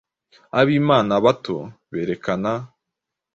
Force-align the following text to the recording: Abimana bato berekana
Abimana 0.59 1.13
bato 1.25 1.55
berekana 1.91 2.51